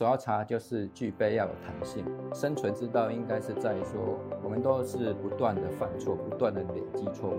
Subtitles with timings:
[0.00, 2.02] 手摇茶就是具备要有弹性，
[2.32, 7.36] 生存之道应该是在于说，我们都是不断的犯错，不断的累积错误，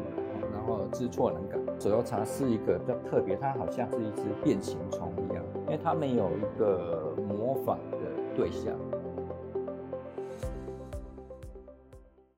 [0.54, 1.58] 然后知错能改。
[1.80, 7.98] 手摇茶是一个比较特别，它好像是一只变形虫一样，因为它没有一个模仿的
[8.36, 8.78] 对象。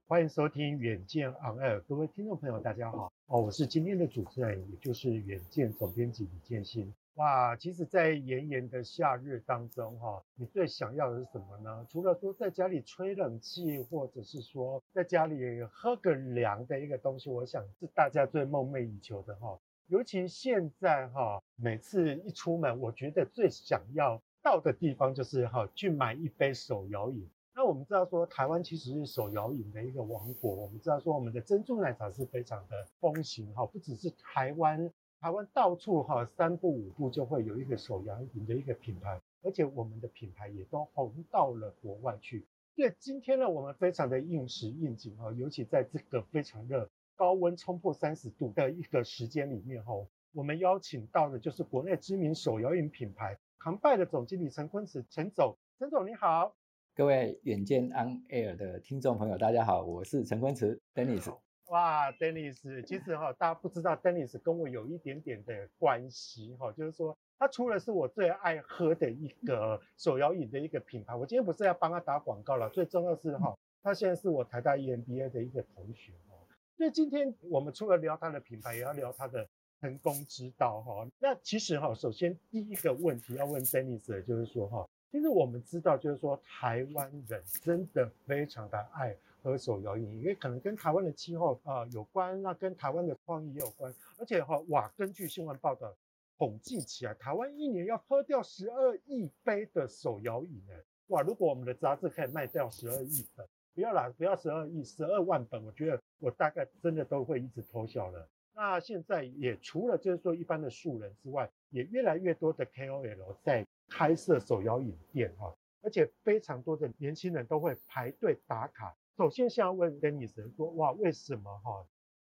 [0.08, 6.94] 欢迎收听远见 On Air，各位听众朋友，大家好，哦，我是今天的主持人，也就是远见总编辑李建新。
[7.16, 11.86] 哇，其实，在炎炎的夏日当中，哈，你最想要的是什么呢？
[11.88, 19.60] 除了说在家里吹冷气，或者是说在家里喝个凉的一个东西，我想是大家最梦寐以求的哈。
[19.86, 27.30] 尤其现在哈，每次一出门，我觉得最想要到的地方就是哈，去买一杯手摇饮。
[27.54, 30.56] 那我们知道说，台湾其实是手摇饮的一个王国。
[30.56, 34.92] 我们知道说，我们的珍珠奶茶是非常的风行哈，不只是台湾。
[35.24, 42.46] 台湾到处哈，三步五步就会有一个手摇饮的一个品牌，而且我们的品牌也都红到了国外去。
[42.76, 49.94] 所以今天呢，我们非常的应时应景哈，尤其在这个非常热、高温冲破三十度的一个时间里面哈，
[50.34, 56.54] 我们邀请到的就是国内知名手摇饮品牌康拜的总经理陈坤慈，陈总，陈总你好，
[56.96, 61.34] 各位远见 On Air 的听众朋友，大家好，我是陈坤慈，Dennis。
[61.68, 76.44] 哇，Dennis，其实哈，大家不知道，Dennis 跟我有一点点的关系哈，就是说，他除了是我最爱喝的一个手摇饮的一个品牌，我今天不是要帮他打广告了，最重要是哈，他现在是我台大 EMBA 的一个同学哦，
[76.78, 79.48] 所以今天我们除了聊他的品牌，也要聊他的
[79.80, 81.08] 成功之道哈。
[81.20, 84.88] 那其实哈，首先第一个问题要问 Dennis 的就是说哈。
[85.12, 93.94] 其实我们知道，就是说台湾人真的非常的爱喝手摇饮，因为可能跟台湾的气候啊、有关，那跟台湾的创意也有关。
[94.18, 95.94] 而且哈哇，根据新闻报道
[96.38, 100.74] 统计起来，台湾一年要喝掉十二亿杯的手摇饮呢。
[101.08, 103.46] 哇，如果我们的杂志可以卖掉十二亿本，
[103.76, 108.28] 不要啦，不要十二亿，十二万本，我觉得我大概真的都会一直偷笑了。
[108.56, 113.66] 那现在也除了就是说一般的素人之外，也越来越多的 KOL 在。
[113.90, 118.96] 开设手摇饮店哈，而且非常多的年轻人都会排队打卡。
[119.16, 121.86] 首先，想要问 Dennis 说，哇，为什么哈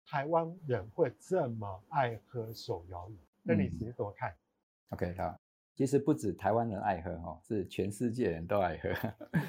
[0.06, 4.34] 台湾人会这么爱喝手摇饮？Dennis 你怎么看
[4.90, 5.38] ？OK，好，
[5.76, 8.90] 其实不止台湾人爱喝哈，是全世界人都爱喝。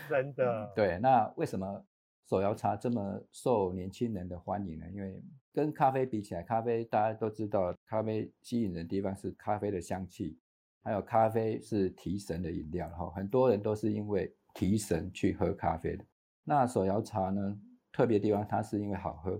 [0.08, 0.72] 真的？
[0.78, 1.00] 对。
[1.00, 1.84] 那为什么
[2.30, 4.86] 手摇茶这么受年轻人的欢迎呢？
[4.92, 5.20] 因为
[5.52, 10.38] 跟咖啡比起来，咖啡大家都知道，咖啡吸引人的地方是咖啡的香气。
[10.84, 16.06] 还有咖啡是提神的饮料，然后，很多人都是因为提神去喝咖啡的。
[16.46, 17.60] 那手摇茶呢，
[17.92, 19.32] 特别地方它是因为好喝，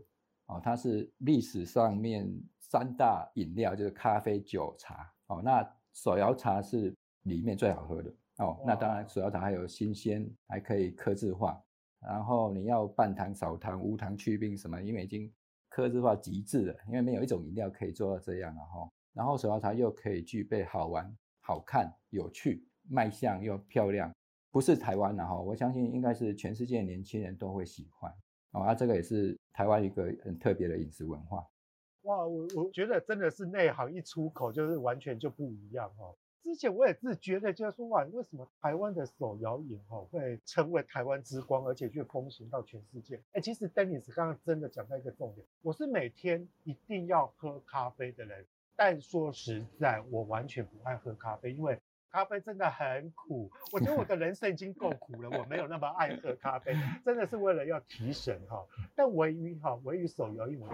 [0.48, 2.28] 哦，它是历史上面
[2.60, 6.94] 三大饮料就是咖啡、酒、茶，哦，那手摇茶是
[7.24, 11.64] 里面最好喝的，哦，那当然手摇茶还有新鲜，还可以克制化，
[12.02, 15.32] 然后你要半糖、少糖、无糖、去冰什么，因为已经
[15.70, 18.90] 克制化极致了，因为没有一种饮料可以做到这样了，哈。
[19.14, 21.16] 然后手摇茶又可以具备好玩。
[21.48, 24.12] 好看、有趣、卖相又漂亮，
[24.56, 28.10] 不是台湾的哈，我相信应该是全世界年轻人都会喜欢
[28.52, 28.62] 哦。
[28.62, 31.46] 啊，这个也是台湾一个很特别的饮食文化。
[32.04, 36.16] 哇，我我觉得真的是内行一出口就是完全就不一样哈。
[36.42, 43.22] 之前我也是觉得就是说哇，为什么台湾的手摇饮哈会成为台湾之光，而且却风行到全世界？
[43.34, 48.46] 哎，其实 Dennis 刚刚真的讲到一个重点，我是每天一定要喝咖啡的人。
[48.78, 51.78] 但说实在，我完全不爱喝咖啡，因为
[52.16, 53.52] 咖啡真的很苦。
[53.74, 58.66] 我觉得我的人生已经够苦了，我没有那么爱喝咖啡，真的是为了要提神哈。
[58.96, 60.70] 但唯一哈，唯一手摇饮，我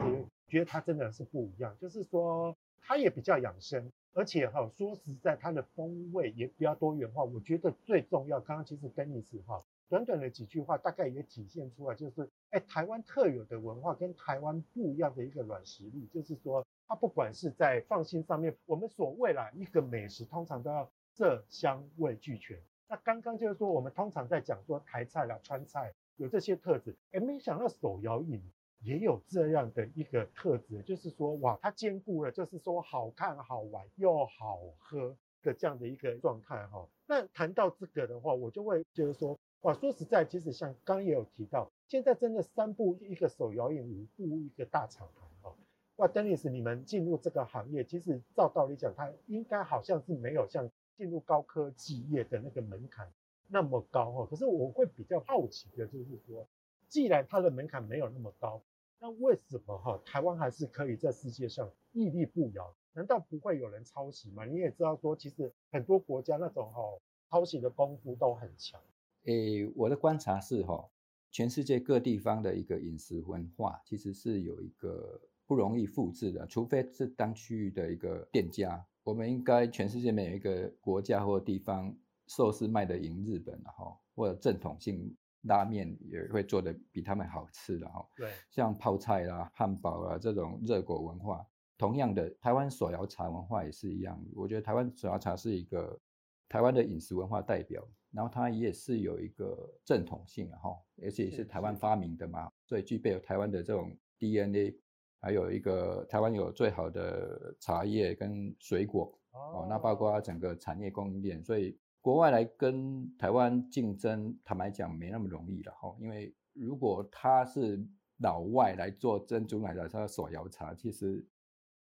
[0.47, 7.24] 觉得它真的是不一样，就是说它也比较养生，而且哈，说实在，它的风味也比较多元化。
[7.24, 16.63] 我觉得最重要，刚刚其实 Dennis 哈，短短的几句话，大概也体现出来，就是哎，台湾特有的文化跟台湾不一样的一个软实力，就是说。
[16.88, 22.59] 它不管是在放心上面，我们所谓啦一个美食，通常都要色香味俱全。
[22.87, 28.41] 那刚刚就是说，我们通常在讲说台菜啦、川菜有这些特质，哎，没想到手摇饮
[28.79, 36.88] 也有这样的一个特质，就是说哇，它兼顾了就是说好看、好玩又好喝的这样的一个状态哈。
[37.06, 45.56] 那谈到这个的话，我就会觉得说哇，说实在，其实像刚刚也有提到，现在真的三步一个手摇饮，五步一个大厂牌哈。
[45.97, 50.67] 哇，Dennis，你们进入这个行业，其实照道理讲，它应该好像是没有像
[50.97, 53.11] 进入高科技业的那个门槛
[53.47, 54.27] 那么高哈。
[54.29, 56.47] 可是我会比较好奇的就是说，
[56.88, 58.61] 既然它的门槛没有那么高，
[58.99, 62.75] 那为什么哈台湾还是可以在世界上屹立不摇？
[62.93, 64.43] 难道不会有人抄袭吗？
[64.45, 66.81] 你也知道说，其实很多国家那种哈
[67.29, 68.81] 抄袭的功夫都很强。
[69.23, 70.89] 诶，我的观察是哈，
[71.31, 78.85] 全世界各地方的一个饮食文化其实是有一个不容易复制的，除非是当区域的一个店家。
[79.03, 81.95] 我们应该全世界每一个国家或地方
[82.27, 88.07] 寿司卖得赢日本的哈，或者正统性拉面也会做得比他们好吃的哈。
[88.15, 91.44] 对，像泡菜啦、汉堡啊这种热狗文化，
[91.77, 94.24] 同样的台湾手摇茶文化也是一样。
[94.36, 96.00] 我觉得台湾手摇茶是一个
[96.48, 104.77] 台湾的饮食文化代表，然后它也是有一个正统性哈，而且也是台湾发明的嘛，所以具备有台湾的这种 DNA。
[105.21, 115.95] 还有一个台湾有最好的茶叶跟水果哦，那包括整个产业供应链，所以国外来跟台湾竞争，坦白讲没那么容易了哈。
[116.00, 117.79] 因为如果他是
[118.18, 121.24] 老外来做珍珠奶茶、他的手摇茶，其实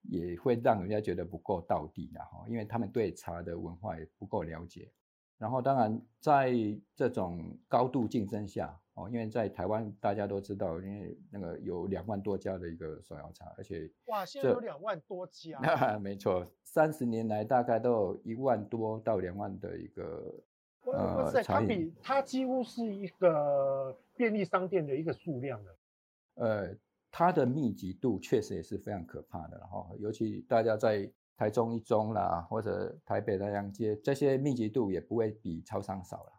[0.03, 4.91] 也会让人家觉得不够到底的哈，因为他们对茶的文化也不够了解。
[5.39, 6.53] 然后当然在
[6.97, 8.77] 这种高度竞争下。
[8.99, 15.61] 哦，因为在台湾大家都知道，因为那个有两万多家的一个手摇茶，而且哇，现在有两万多家，
[16.03, 20.35] 没错，三十年来大概都有一万多到两万的一个
[20.85, 25.79] 呃茶饮，它比它几乎是一个便利商店的一个数量了。
[26.35, 26.75] 呃，
[27.13, 36.33] 它的密集度确实也是非常可怕的，然后，尤其大家在台中一中啦，或者台北南阳街，这些密集度也不会比超商少了。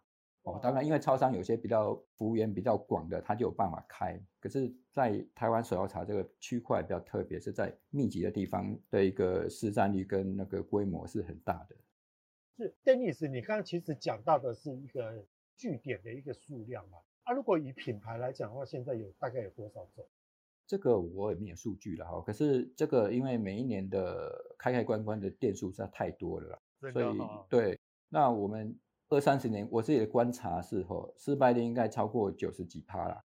[0.50, 4.20] 哦，当然，因为超商有些比较服务员比较广的，他就有办法开。
[4.40, 11.76] 可是，在台湾手摇茶这个区块比较特别，是在密集的地方的一个市占率跟那个规模是很大的。
[12.58, 15.26] 是，Dennis，你刚刚其实讲到的是一个
[15.56, 16.98] 据点的一个数量嘛？
[17.24, 20.06] 啊，如果以品牌来讲的话，现在有大概有多少种？
[20.66, 22.22] 这个我也没有数据了哈。
[22.22, 26.60] 可是这个因为每一年的开开关关的店数实在太多了啦，
[26.92, 27.18] 所以
[27.50, 28.78] 对，那我们。
[29.10, 33.24] 二三十年，我自己的观察是，吼，失败率应该超过九十几趴啦，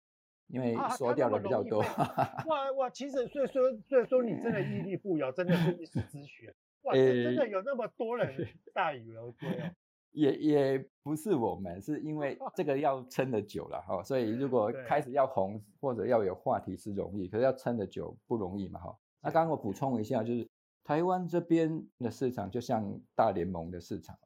[0.49, 1.81] 因为缩掉的比较多。
[1.81, 6.55] 啊、哇哇，其实所以说所以说你真的屹立不摇，真的是一时之选。
[6.83, 9.71] 哇，真的有那么多人 大鱼而归哦。
[10.13, 18.99] 也也不是我们，是因为这个要撑得久了哈，所以如 果开始要红或者要有话题是容易，可是要撑得久不容易嘛哈。
[19.23, 20.47] 那刚刚我补充一下，就是
[20.85, 24.19] 台湾这边的市场就像大联盟的市场。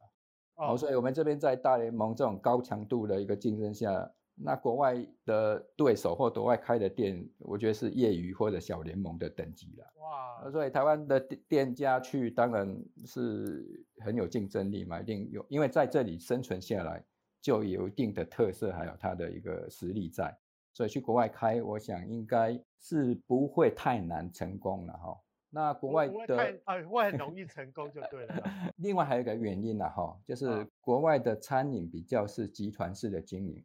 [0.56, 9.92] 哦，所以我们这边在大联盟这种高强度的一个竞争下，那国外的对手或国外开的店，我觉得是业余或者小联盟的等级了。
[10.00, 11.18] 哇，所以台湾的
[11.48, 17.04] 店家去当然是很有竞争力嘛，一定有，因为在这里生存下来
[17.40, 20.36] 就有一定的特色，还有它的一个实力在，
[20.72, 25.20] 所以去国外开，我想应该是不会太难成功了哈。
[25.54, 28.42] 那国外的啊，会很容易成功就对了。
[28.78, 33.64] 另外还有一个原因呢，哈，就是国外的餐饮比较是集团式的经营，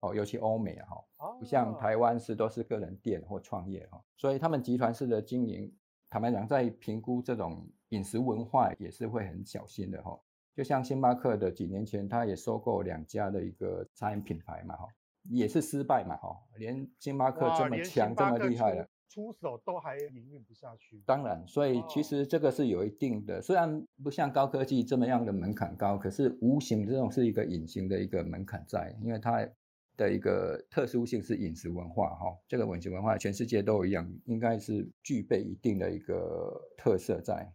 [0.00, 1.04] 哦，尤其欧美哈，
[1.38, 5.70] 不像台湾是都是个人店或创业哈，所以他们集团式的经营，
[6.08, 10.18] 坦白讲，在评估这种饮食文化也是会很小心的哈。
[10.54, 14.88] 就像星巴克的几年前，他也收购两家的一个餐饮品牌嘛，哈，
[15.28, 18.88] 也是失败嘛，哈，连星巴克这么强这么厉害了。
[19.08, 29.48] 出手都还营运不下去，当然，所以其实这个是有一定的，虽然不像高科技这么样的门槛高，可是无形这种是一个隐形的一个门槛在，因为它
[29.96, 37.50] 的一个特殊性是饮食文化哈，这个饮食文化全世界都一样，应该是具备一定的一个特色在。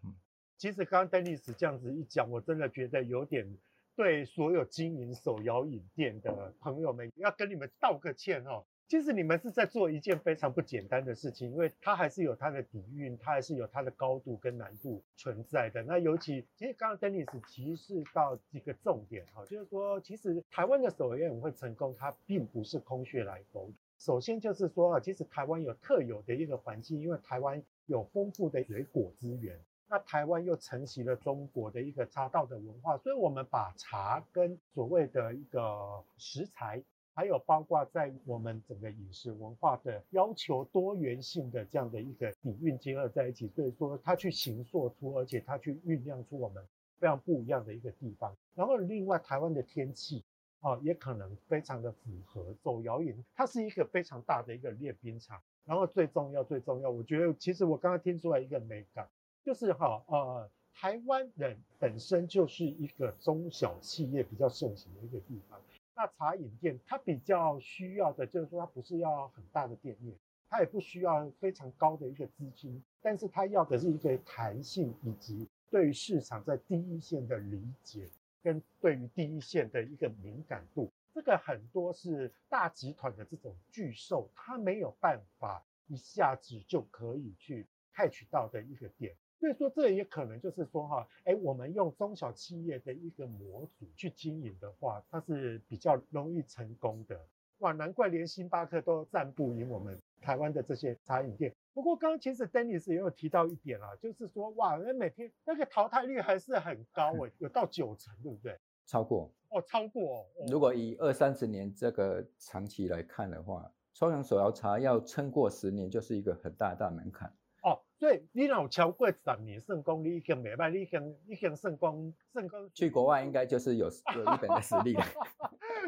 [0.57, 3.57] 其实刚刚 Dennis 这样子一讲，我真的觉得有点
[3.95, 8.65] 对所有经营手摇饮店的朋友们要跟你们道个歉哦。
[8.91, 15.81] 其实你们是在做一件非常不简单的事情，因为它还是有它的底蕴，它还是有它的高度跟难度存在的。
[15.83, 23.73] 那尤其，其实刚刚 Dennis 提示到几个重点哈，就是说，其实台湾的手摇饮会成功，它并不是空穴来风。
[23.97, 29.57] 首先就是说啊，其实台湾有特有的一个环境，因为台湾有丰富的水果资源，
[29.87, 36.83] 那台湾又承袭了中国的一个茶道的文化，所以我们把茶跟所谓的一个食材。
[37.13, 46.65] 还有包括在我们整个饮食文化的要求多元性的这样的一个底蕴结合在一起，所以说它去形塑出，而且它去酝酿出我们
[46.99, 48.35] 非常不一样的一个地方。
[48.55, 50.23] 然后另外台湾的天气
[50.61, 55.39] 啊，也可能非常的符合走摇饮，它是一个非常大的一个练兵场。
[55.63, 59.07] 然后最重要最重要，我觉得其实我刚刚听出来一个美感，
[59.43, 65.59] 就是哈呃，台湾人本身就是一个中小企业比较盛行的一个地方。
[65.95, 70.15] 那茶饮店，它比较需要的就是说，它不是要很大的店面，
[70.49, 78.09] 它也不需要非常高的一个资金，但是它要的是一个弹性以及对于市场在第一线的理解。
[78.43, 89.15] 跟对于第一线的一个敏感度，这个很多是大集团的这种巨兽，它没有办法一下子就可以去 catch 到的一个点。
[89.41, 97.19] 所以说，这也可能就是说哈，哎，我们用中小企业的一个模组去经营的话，它是比较容易成功的。
[97.57, 101.51] 哇，难怪连星巴克都赞不赢我们台湾的这些茶饮店。
[101.73, 108.55] 不过刚刚其实 Dennis 也有提到一点啦，就是说哇，那每天那个淘汰率还是很高诶，有到九成，对不对？
[108.85, 110.25] 超过哦，超过哦。
[110.51, 117.33] 如果以二三十年这个长期来看的话，超浓手摇茶要撑过十年，就是一个很大大门槛。
[117.61, 122.69] 哦，所以你老超过十年圣功，你已经没办法，你已经已经圣功圣功。
[122.73, 125.03] 去国外应该就是有有一本的实力了。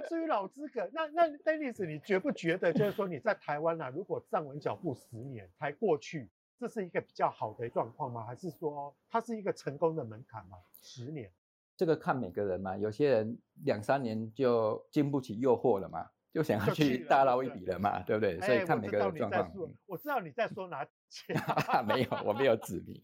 [0.07, 8.23] 至于老资格，那那 Dennis，你觉不觉得就是说你在台湾啊，如果站稳脚步十年才过去，这是一个比较好的状况吗？
[8.23, 10.57] 还是说它是一个成功的门槛吗？
[10.81, 11.31] 十年，
[11.75, 16.07] 这个看每个人嘛，有些人两三年就经不起诱惑了嘛。
[16.33, 18.41] 就想要去大捞一笔了嘛，对不对？
[18.41, 19.51] 所以看每个人状况。
[19.85, 20.91] 我知道你在说哪钱，
[21.87, 23.01] 没有，我没有指名。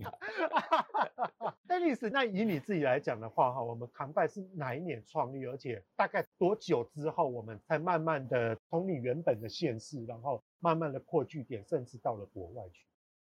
[1.68, 5.46] Dennis，那以你自己来讲的话，哈，我们康拜是哪一年创立？
[5.46, 12.86] 而且大概多久之后，我们才慢慢的从你原本的县市，然后慢慢的扩据点，甚至到了国外去？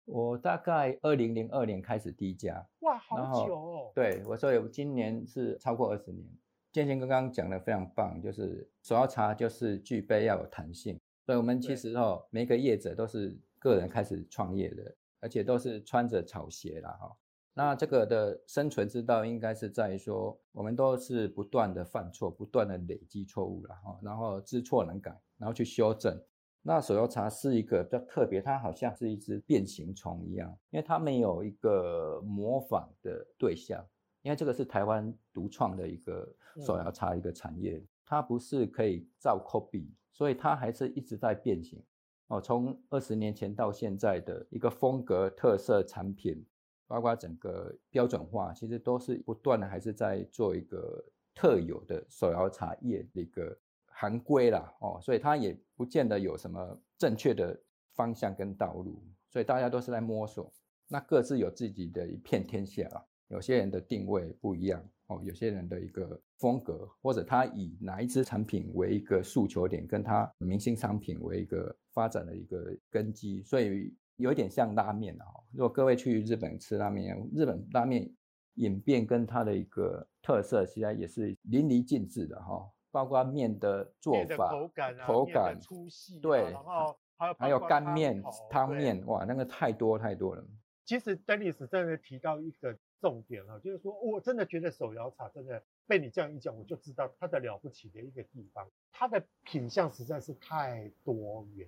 [0.05, 2.65] 我大概二零零二年开始第一家。
[2.79, 3.91] 哇，好久哦。
[3.93, 6.25] 对，我说有今年是超过二十年。
[6.71, 17.15] 建新刚刚讲的非常棒，就是手摇茶就是具备要有弹性，所以我们其实哦，每个业者都是个人开始创业的，而且都是穿着草鞋啦哈。
[17.53, 26.17] 那这个的生存之道应该是在于说，我们都是不断的犯错，不断的累积错误了哈，然后知错能改，然后去修正。
[26.61, 33.85] 那手摇茶是一个比较特别，它好像是一只变形虫一样，因为它没有一个模仿的对象。
[34.21, 36.27] 因为这个是台湾独创的一个
[36.65, 41.81] 手摇茶一个产业，它不是可以照 copy，所以它还是一直在变形。
[42.29, 46.45] 哦，从二十年前到现在的一个风格特色产品，
[46.88, 53.57] 包括整个标准化，其实都是不断的还是在做一个特有的手摇茶叶的一个
[53.88, 54.71] 行规啦。
[54.79, 57.59] 哦，所以它也不见得有什么正确的
[57.95, 60.53] 方向跟道路，所以大家都是在摸索，
[60.88, 63.05] 那各自有自己的一片天下啦。
[63.29, 75.25] 有些人的定位不一样哦，有些人的一个风格，或者他以哪一支产品为一个诉求点，跟他明星商品为一个发展的一个根基，所以有一点像拉面啊。
[75.51, 78.12] 如果各位去日本吃拉面，日本拉面
[78.55, 82.69] 演变跟它的一个特色，其实也是淋漓尽致的哈。
[82.91, 88.19] 包括面的做法、口感、啊、口感、粗细、啊，对，然后还有还有干面、
[88.50, 90.43] 汤面，哇，那个太多太多了。
[90.89, 92.75] 其实 Dennis 真的提到一个。
[93.01, 101.65] 重点啊，就是说，我真的觉得手摇茶真的被你这样一讲，我就知道它的了不起的一个地方，它的品相实在是太多元。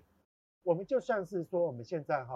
[0.62, 2.36] 我们就像是说，我们现在哈，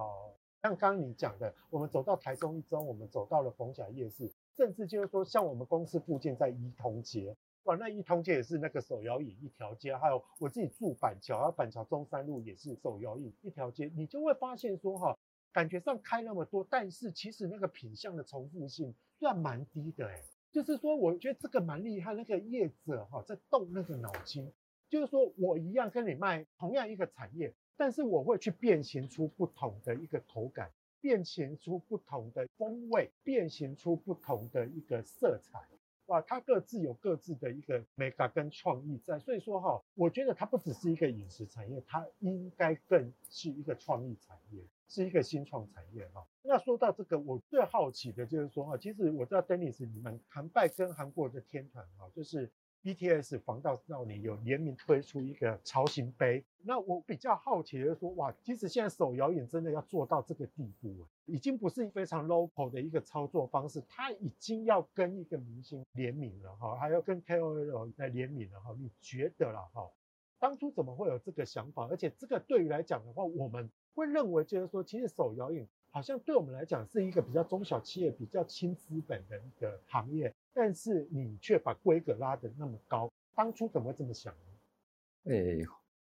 [0.61, 15.17] 像刚刚你讲的，我们走到台中一中，我们走到了逢甲夜市，甚至就是说，像我们公司附近在一通街，哇，那一通街也是那个手摇椅一条街，还有我自己住板桥，啊板桥中山路也是手摇椅一条街，你就会发现说哈。
[15.55, 20.21] 感觉上开那么多，但是其实那个品相的重复性算蛮低的哎，
[20.51, 24.51] 就是说我觉得这个蛮厉害，那个业者哈在动那个脑筋，
[24.89, 30.69] 就是说我一样跟你卖同样一个产业，但是我会去变形出不同的一个口感，
[30.99, 35.65] 变形出不同的风味，变形出不同的一个色彩，
[36.07, 44.61] 哇，它各自有各自的一个美感跟创意在，所以说哈，我觉得它不只是一个饮食产业，它应该更是一个创意产业。
[44.87, 46.25] 是一个新创产业哈。
[46.41, 52.51] 那说到这个，我最好奇的就是说哈，其实我知道 Dennis 你们韩拜跟韩国的天团哈，就是
[52.83, 56.45] BTS 防弹少年有联名推出一个潮型杯。
[56.61, 68.75] 那我比较好奇的是说，哇，其实现在手摇饮真的要做到这个地步，已经不是非常 local 的一个操作方式，他已经要跟一个明星联名了哈，还要跟 KOL 来联名了哈。
[68.79, 69.89] 你觉得啦哈，
[70.37, 71.87] 当初怎么会有这个想法？
[71.87, 73.67] 而且这个对于来讲的话，我们。
[73.95, 85.31] 会认为就是说，其实手摇饮好像对我们来讲是一个比较中小企业、比较轻资本的一个行业，但是你却把规格拉得那么高，当初怎么会这么想呢？
[85.31, 85.57] 哎，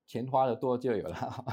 [0.08, 1.46] 钱花的多就有了。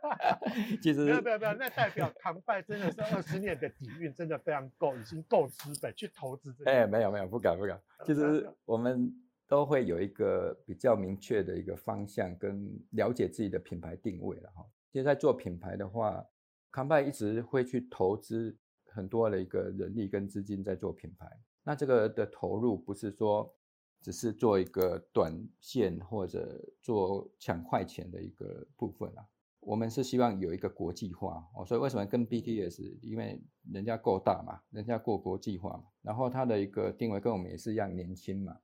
[0.80, 6.70] 其实没有没有没有，那代表康拜真的是二十年的底蕴真的非常够，已经够资本去投资这个。
[6.70, 7.80] 哎，没有没有，不敢不敢。
[8.06, 9.12] 其实 我们
[9.46, 14.64] 都会有一个比较明确的一个方向，跟了解自己的品牌定位了哈。
[14.92, 16.24] 其实，在做品牌的话，
[16.70, 18.56] 康拜一直会去投资
[18.86, 21.26] 很多的一个人力跟资金在做品牌。
[21.62, 23.54] 那这个的投入不是说
[24.00, 29.24] 只是做一个短线或者做抢快钱的一个部分啊。
[29.60, 32.98] 我们是希望有一个国际化哦，所以为什么跟 BTS？
[33.02, 33.38] 因为
[33.70, 38.56] 人家够大嘛，人家过国际化嘛，然后他的一个定位跟我们也是一样年轻嘛，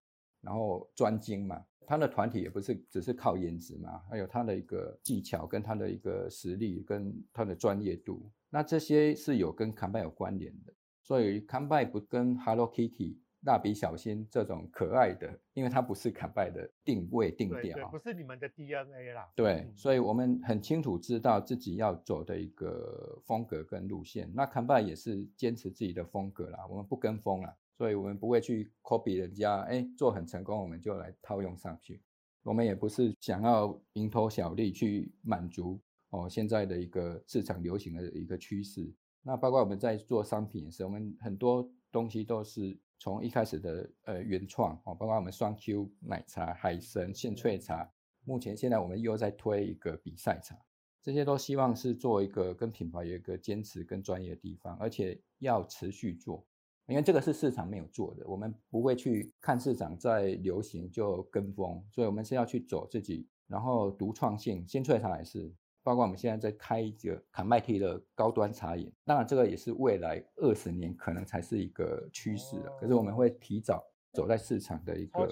[0.47, 10.73] 然后专精嘛，他的团体也不是只是靠颜值嘛，还有他的一个技巧跟他的一个实力跟他的专业度，那这些是有跟 COMEBUY 有关联的，
[11.03, 13.19] 所以 COMEBUY 不跟 Hello Kitty。
[13.43, 19.31] 蜡笔小新这种可爱的，因为它不是 COMEBUY 的定位定调，对，不是你们的 DNA 啦。
[19.37, 24.29] 对，所以我们很清楚知道自己要走的一个风格跟路线。
[24.35, 32.03] 那 COMEBUY 也是坚持自己的风格啦，我们不跟风啦，所以我们不会去 copy 人家，哎，做很成功，我们就来套用上去。
[32.43, 35.81] 我们也不是想要蝇头小利去满足
[36.11, 38.93] 哦现在的一个市场流行的一个趋势。
[39.23, 42.79] 那包括我们在做商品的时候，我们很多东西都是。
[42.99, 47.87] 从一开始的呃原创哦，包括我们双 Q 奶茶、海参、现萃茶，
[48.25, 50.57] 目前现在我们又在推一个比赛茶，
[51.03, 56.43] 这些都希望是做一个跟品牌有一个坚持跟专业的地方，而且要持续做，
[56.87, 65.53] 因为这个是市场没有做的，我们不会去看市场在流行就跟风，所以我们是要去走自己，然后独创性，现萃茶也是。
[65.83, 72.73] 包括我们现在在开一个卡麦提的高端茶饮，当然这个也是未来二十年可能才是一个趋势了。
[72.81, 75.29] 可是我们会提早走在市场的一个，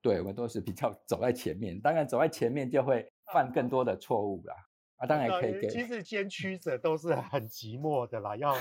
[0.00, 1.80] 对，我们都是比较走在前面。
[1.80, 4.54] 当然走在前面就会犯更多的错误啦。
[5.00, 5.68] 啊，当然可以给。
[5.68, 8.54] 其实先驱者都是很寂寞的啦，要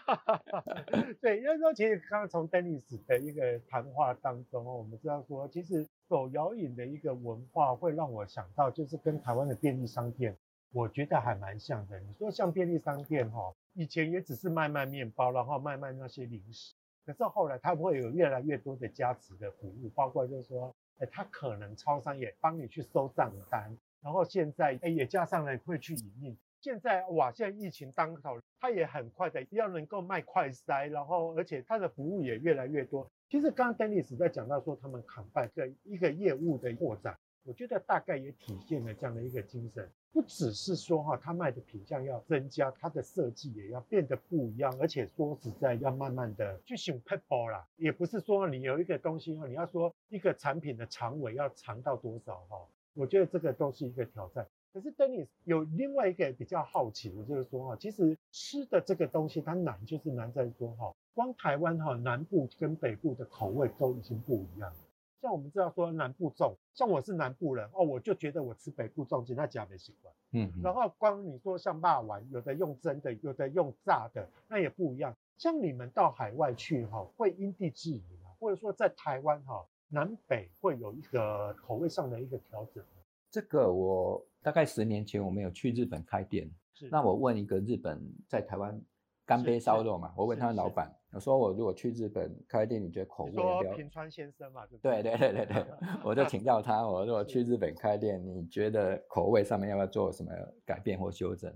[1.20, 10.34] 对，因为说其实刚刚从 Dennis 的一个谈话当中，我们知道说，其实手摇饮的一个文化会让我想到，就是跟台湾的便利商店。
[10.72, 12.00] 我觉得还蛮像的。
[12.00, 16.74] 你说像便利商店哈，以前也只是卖卖面包，然后卖卖那些零食。
[17.06, 26.36] 可是后来它会有越来越多的加值的服务，包括就是说，哎，它可能超商也帮你去收账单，然后现在哎也加上了会去营运。
[26.60, 33.10] 现在哇，现在疫情当头，它也很快的要能够卖快筛，然后而且它的服务也越来越多。
[33.28, 39.90] 其实刚刚 Dennis 在讲到说他们 COMEBUY 的一个业务的扩展，我觉得大概也体现了这样的一个精神。
[40.12, 52.56] 不只是说哈，他卖的品项要增加，它的设计也要变得不一样，而且说实在要慢慢的去想撇步啦，也不是说你有一个东西哈，你要说一个产品的长尾要长到多少哈，
[52.94, 54.46] 我觉得这个都是一个挑战。
[54.72, 64.76] 可是 Dennis 有另外一个比较好奇的，就是说哈，其实吃的这个东西它难就是难在说哈，光台湾哈南部跟北部的口味都已经不一样了。
[65.22, 70.12] 像我们知道说南部粽，像我是南部人哦，我就觉得我吃北部粽，其他家没习惯。
[70.32, 75.16] 嗯，然后光你说像霸丸，有的用蒸的，有的用炸的，那也不一样。
[75.38, 78.30] 像你们到海外去哈，会因地制宜吗？
[78.38, 82.84] 或者说在台湾哈，南北会有一个口味上的一个调整？
[83.30, 88.80] 这个我大概十年前我没有去日本开店，是那我问一个日本在台湾。
[89.26, 93.62] 干杯烧肉嘛，我问他的老板，我说我如果去日本开店，你觉得口味要？
[93.62, 95.64] 说平川先生嘛，对对对对对，
[96.04, 100.30] 我就请教他，我如果去日本开店，你觉得口味上面要不要做什么
[100.66, 101.50] 改变或修正？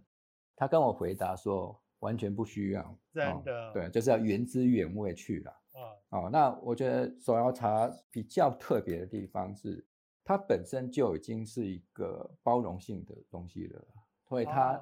[0.56, 5.52] 他跟我回答说，完全不需要，真的，对，就是要原汁原味去了。
[6.10, 9.86] 哦，那我觉得手摇茶比较特别的地方是，
[10.24, 13.86] 它本身就已经是一个包容性的东西了，
[14.28, 14.80] 所以它。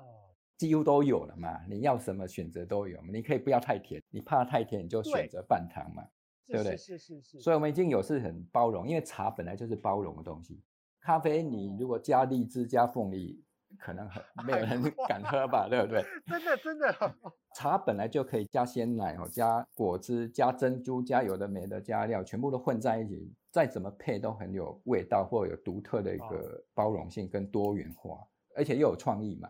[0.59, 6.03] 几乎都有了嘛，你要什么选择都有嘛，你可以不要太甜，你怕太甜你就选择半糖嘛，
[6.47, 6.77] 对，对不对？
[6.79, 7.41] 是是是是。
[7.41, 10.63] 所以我们已经有是很包容，因为茶本来就是包容的东西。
[10.99, 13.45] 咖啡你如果加荔枝加凤梨，
[13.79, 16.05] 可能很 没有人敢喝吧，对不对？
[16.27, 16.95] 真的真的。
[17.55, 28.19] 茶本来就可以加鲜奶哦，加果汁，加珍珠，加有的没的加料，全部都混在一起，再怎么配都很有味道，或有独特的一个包容性跟多元化，
[28.55, 29.49] 而且又有创意嘛。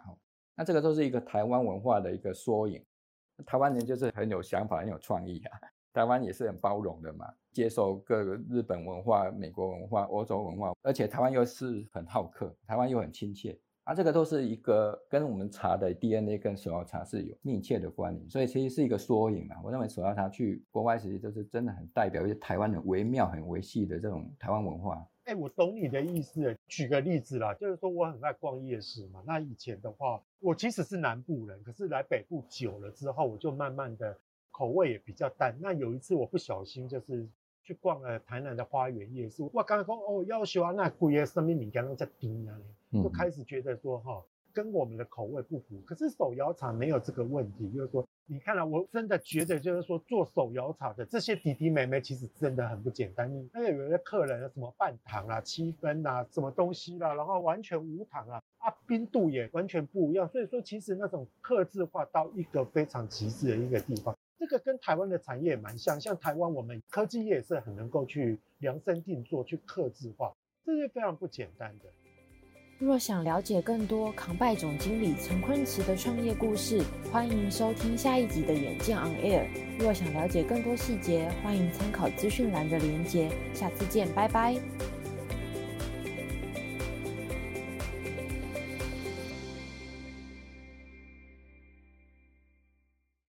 [0.55, 2.85] 那这个都是一个台湾文化的一个缩影，
[3.45, 5.59] 台湾人就是很有想法、很有创意啊。
[5.93, 13.95] 台湾也是很包容的嘛，接受各个日本文化、美国文化、欧洲文化，而且台湾又是很好客，台湾又很亲切啊。
[13.95, 19.57] 这个都是一个跟我们茶的 DNA 跟手摇茶是有密切的关联，所以其实是一个缩影嘛。
[19.65, 25.03] 我认为手摇茶去国外其实就是真的很代表一些台湾的微妙、很维系的这种台湾文化。
[25.25, 26.57] 哎，我懂你的意思。
[26.69, 29.21] 举个例子啦，就是说我很爱逛夜市嘛。
[29.27, 34.17] 那以前的话，我其实是南部人，可是来北部久了之后，我就慢慢的
[34.53, 35.57] 口味也比较淡。
[35.61, 37.29] 那有一次我不小心就是
[37.67, 42.57] 去逛了台南的花园夜市，我刚刚说哦，要喜欢那贵的生命饼干，那叫丁啊，
[42.93, 45.81] 就开始觉得说哈，跟我们的口味不符。
[45.85, 53.29] 可是手摇茶没有这个问题，就是说，你看了、啊，我真的觉得就是说，做手摇茶的这些弟弟妹妹其实真的很不简单。
[53.29, 60.29] 你那个有些客人什么半糖啊、七分啊、什么东西啦、啊，然后完全无糖啊，啊，冰度也完全不一样。
[60.29, 64.17] 所以说，其实那种客制化到一个非常极致的一个地方。
[64.39, 71.85] 这个跟台湾的产业蛮像，像台湾我们科技业是很能够去量身定做、去刻字化，这是非常不简单的。
[72.79, 79.47] 若想了解更多康拜总经理陈坤慈的创业故事，欢迎收听下一集的《眼见 On Air》。
[79.83, 83.31] 若想了解更多细节，欢迎参考资讯栏的连结。
[83.55, 84.96] 下次见，拜拜。